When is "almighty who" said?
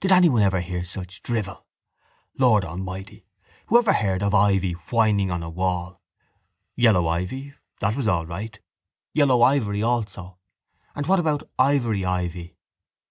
2.64-3.76